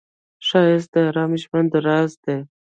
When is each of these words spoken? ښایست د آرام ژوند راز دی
ښایست 0.47 0.89
د 0.93 0.95
آرام 1.09 1.31
ژوند 1.43 1.71
راز 1.85 2.11
دی 2.23 2.37